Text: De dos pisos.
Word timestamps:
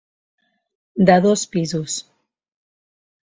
De 1.09 1.17
dos 1.25 1.41
pisos. 1.51 1.91